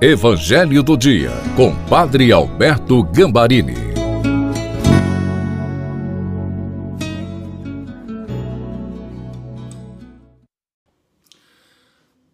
[0.00, 3.74] Evangelho do Dia, com Padre Alberto Gambarini.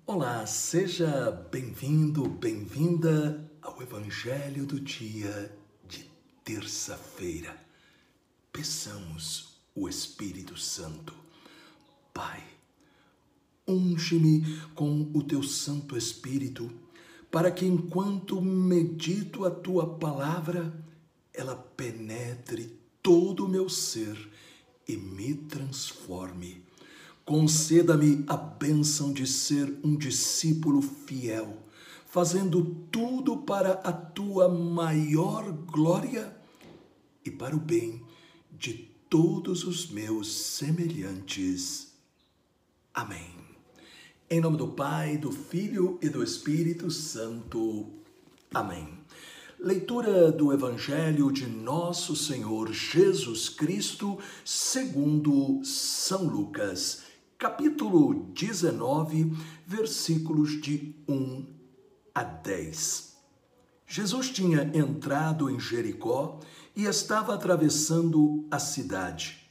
[0.06, 5.50] Olá, seja bem-vindo, bem-vinda ao Evangelho do Dia
[5.88, 6.04] de
[6.44, 7.56] terça-feira.
[8.52, 11.14] Peçamos o Espírito Santo.
[12.12, 12.42] Pai,
[13.66, 16.70] unge-me com o teu Santo Espírito
[17.34, 20.72] para que enquanto medito a tua palavra,
[21.32, 24.16] ela penetre todo o meu ser
[24.86, 26.62] e me transforme.
[27.24, 31.58] Conceda-me a bênção de ser um discípulo fiel,
[32.06, 36.36] fazendo tudo para a tua maior glória
[37.24, 38.00] e para o bem
[38.52, 38.74] de
[39.10, 41.94] todos os meus semelhantes.
[42.94, 43.33] Amém.
[44.30, 47.90] Em nome do Pai, do Filho e do Espírito Santo.
[48.54, 48.88] Amém.
[49.60, 57.02] Leitura do Evangelho de Nosso Senhor Jesus Cristo, segundo São Lucas,
[57.36, 59.30] capítulo 19,
[59.66, 61.46] versículos de 1
[62.14, 63.18] a 10.
[63.86, 66.40] Jesus tinha entrado em Jericó
[66.74, 69.43] e estava atravessando a cidade.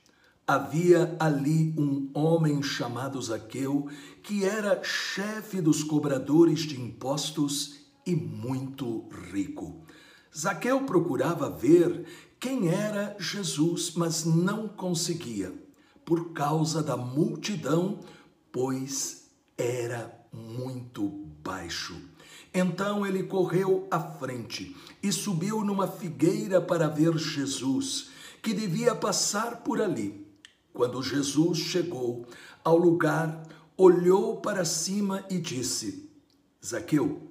[0.45, 3.88] Havia ali um homem chamado Zaqueu,
[4.22, 9.86] que era chefe dos cobradores de impostos e muito rico.
[10.38, 12.05] Zaqueu procurava ver
[12.41, 15.53] quem era Jesus, mas não conseguia,
[16.03, 18.02] por causa da multidão,
[18.52, 21.08] pois era muito
[21.41, 21.95] baixo.
[22.53, 28.09] Então ele correu à frente e subiu numa figueira para ver Jesus,
[28.41, 30.33] que devia passar por ali.
[30.74, 32.26] Quando Jesus chegou
[32.64, 36.10] ao lugar, olhou para cima e disse:
[36.66, 37.30] Zaqueu,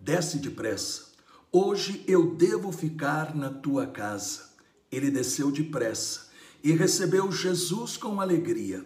[0.00, 1.06] desce depressa.
[1.52, 4.50] Hoje eu devo ficar na tua casa.
[4.90, 6.28] Ele desceu depressa
[6.64, 8.84] e recebeu Jesus com alegria.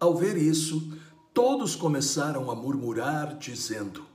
[0.00, 0.96] Ao ver isso,
[1.34, 4.06] todos começaram a murmurar, dizendo: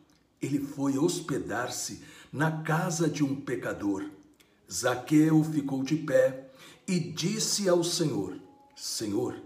[0.41, 2.01] Ele foi hospedar-se
[2.33, 4.09] na casa de um pecador.
[4.71, 6.49] Zaqueu ficou de pé
[6.87, 8.46] e disse ao Senhor:
[8.79, 9.41] Senhor,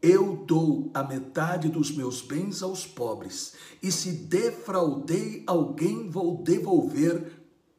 [0.00, 3.52] eu dou a metade dos meus bens aos pobres,
[3.82, 7.32] e se defraudei alguém, vou devolver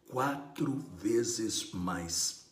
[0.08, 2.46] quatro vezes mais.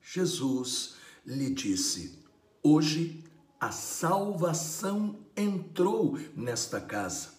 [0.00, 0.94] Jesus
[1.26, 2.16] lhe disse:
[2.62, 3.24] Hoje
[3.58, 7.30] a salvação entrou nesta casa,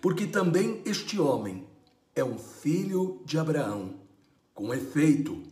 [0.00, 1.66] porque também este homem
[2.14, 3.94] é um filho de Abraão.
[4.54, 5.42] Com efeito,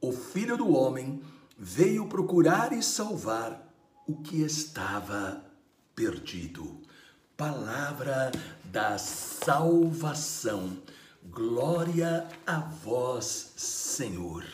[0.00, 1.22] o filho do homem
[1.56, 3.64] veio procurar e salvar
[4.06, 5.42] o que estava
[5.94, 6.80] perdido.
[7.36, 8.30] Palavra
[8.64, 10.76] da salvação.
[11.30, 14.44] Glória a vós, Senhor.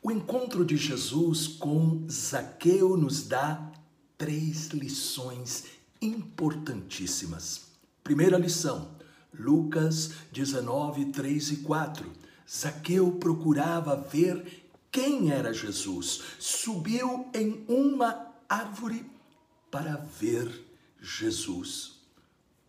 [0.00, 3.72] O encontro de Jesus com Zaqueu nos dá
[4.16, 5.64] três lições
[6.00, 7.66] importantíssimas.
[8.04, 8.92] Primeira lição,
[9.36, 12.10] Lucas 19, 3 e 4.
[12.48, 16.22] Zaqueu procurava ver quem era Jesus.
[16.38, 19.04] Subiu em uma árvore
[19.70, 20.64] para ver
[21.00, 21.98] Jesus.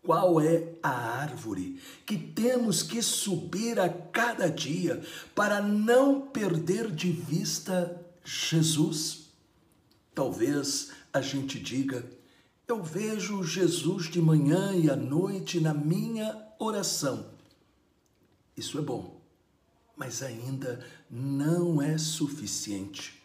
[0.02, 5.02] Qual é a árvore que temos que subir a cada dia
[5.34, 9.28] para não perder de vista Jesus?
[10.14, 12.04] Talvez a gente diga:
[12.66, 17.26] eu vejo Jesus de manhã e à noite na minha oração.
[18.56, 19.20] Isso é bom,
[19.96, 23.19] mas ainda não é suficiente.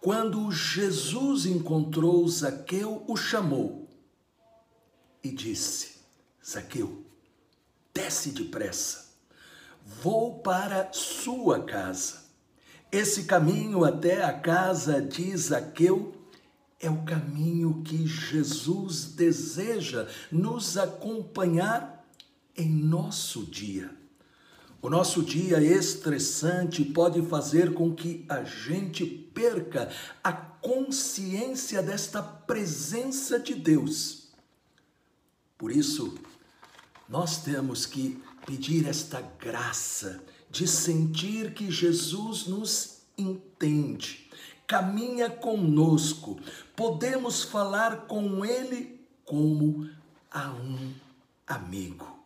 [0.00, 3.86] Quando Jesus encontrou Zaqueu, o chamou
[5.22, 5.98] e disse:
[6.44, 7.04] Zaqueu,
[7.92, 9.10] desce depressa,
[9.84, 12.30] vou para sua casa.
[12.90, 16.14] Esse caminho até a casa de Zaqueu
[16.80, 22.08] é o caminho que Jesus deseja nos acompanhar
[22.56, 23.99] em nosso dia.
[24.82, 29.90] O nosso dia estressante pode fazer com que a gente perca
[30.24, 34.28] a consciência desta presença de Deus.
[35.58, 36.14] Por isso,
[37.06, 44.30] nós temos que pedir esta graça de sentir que Jesus nos entende,
[44.66, 46.40] caminha conosco,
[46.74, 49.90] podemos falar com Ele como
[50.30, 50.94] a um
[51.46, 52.19] amigo.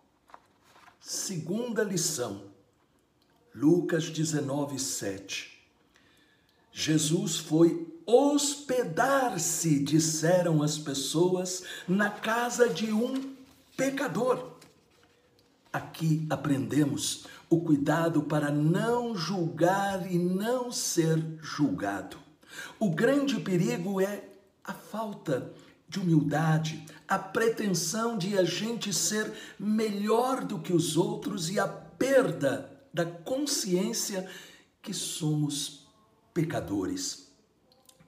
[1.06, 2.44] Segunda lição,
[3.54, 5.62] Lucas 19, 7.
[6.72, 13.34] Jesus foi hospedar-se, disseram as pessoas, na casa de um
[13.76, 14.52] pecador.
[15.70, 22.16] Aqui aprendemos o cuidado para não julgar e não ser julgado.
[22.80, 24.24] O grande perigo é
[24.64, 25.52] a falta
[25.94, 31.69] de humildade, a pretensão de a gente ser melhor do que os outros e a
[31.69, 34.29] perda da consciência
[34.82, 35.87] que somos
[36.32, 37.29] pecadores.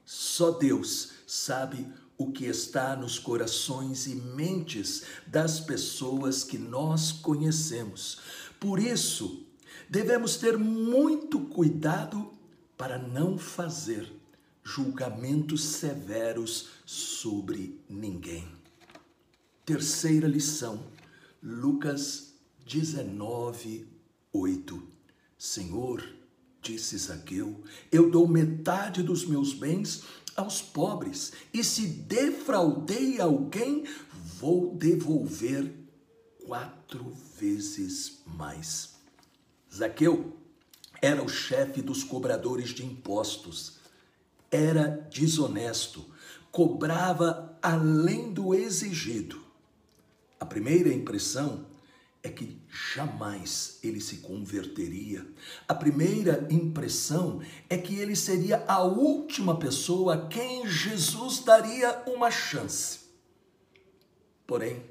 [0.03, 1.87] Só Deus sabe
[2.17, 8.19] o que está nos corações e mentes das pessoas que nós conhecemos.
[8.59, 9.45] Por isso,
[9.89, 12.33] devemos ter muito cuidado
[12.75, 14.11] para não fazer
[14.61, 18.47] julgamentos severos sobre ninguém.
[19.65, 20.87] Terceira lição,
[21.43, 22.33] Lucas
[22.65, 23.85] 19,
[24.31, 24.87] 8.
[25.37, 26.01] Senhor,
[26.61, 27.61] disse Zaqueu,
[27.91, 30.03] eu dou metade dos meus bens
[30.33, 33.83] aos pobres, e se defraudei alguém,
[34.39, 35.73] vou devolver
[36.45, 38.95] quatro vezes mais.
[39.73, 40.37] Zaqueu
[41.01, 43.77] era o chefe dos cobradores de impostos,
[44.49, 46.05] era desonesto,
[46.51, 49.41] cobrava além do exigido.
[50.39, 51.65] A primeira impressão
[52.23, 55.25] é que jamais ele se converteria.
[55.67, 62.29] A primeira impressão é que ele seria a última pessoa a quem Jesus daria uma
[62.29, 62.99] chance.
[64.45, 64.83] Porém,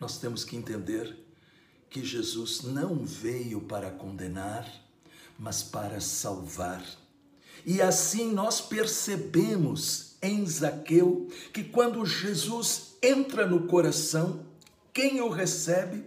[0.00, 1.16] nós temos que entender
[1.90, 4.68] que Jesus não veio para condenar,
[5.38, 6.84] mas para salvar.
[7.64, 14.44] E assim nós percebemos em Zaqueu que quando Jesus entra no coração,
[14.92, 16.04] quem o recebe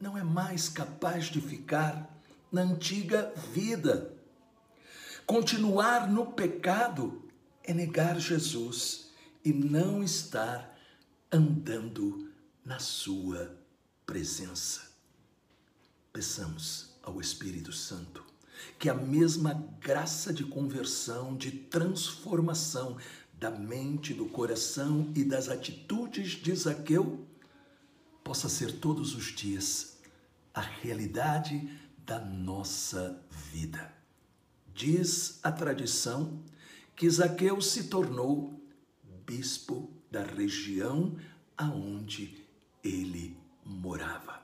[0.00, 2.08] não é mais capaz de ficar
[2.50, 4.12] na antiga vida.
[5.24, 7.22] Continuar no pecado
[7.62, 9.10] é negar Jesus
[9.44, 10.76] e não estar
[11.30, 12.30] andando
[12.64, 13.56] na sua
[14.04, 14.90] presença.
[16.12, 18.31] Peçamos ao Espírito Santo
[18.78, 22.96] que a mesma graça de conversão, de transformação
[23.38, 27.26] da mente, do coração e das atitudes de Zaqueu
[28.22, 29.98] possa ser todos os dias
[30.54, 31.68] a realidade
[32.04, 33.20] da nossa
[33.52, 33.92] vida.
[34.74, 36.40] Diz a tradição
[36.94, 38.60] que Zaqueu se tornou
[39.26, 41.16] bispo da região
[41.56, 42.44] aonde
[42.82, 44.42] ele morava.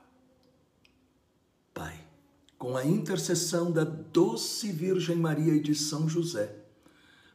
[2.59, 6.53] Com a intercessão da doce Virgem Maria e de São José,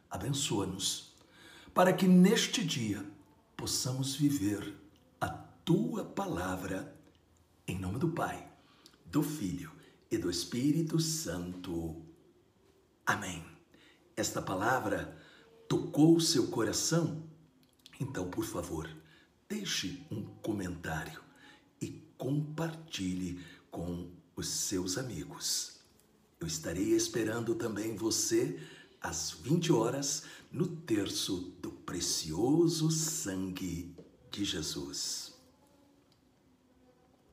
[0.07, 1.15] abençoa-nos
[1.73, 3.03] para que neste dia
[3.57, 4.71] possamos viver
[5.19, 6.95] a tua palavra
[7.67, 8.47] em nome do Pai
[9.03, 9.71] do Filho
[10.11, 12.05] e do Espírito Santo.
[13.03, 13.43] Amém.
[14.15, 15.17] Esta palavra
[15.67, 17.23] tocou seu coração?
[17.99, 18.87] Então, por favor,
[19.49, 21.19] deixe um comentário
[21.81, 25.75] e compartilhe com os seus amigos.
[26.39, 28.59] Eu estarei esperando também você
[29.01, 33.95] às 20 horas no terço do precioso sangue
[34.31, 35.34] de Jesus.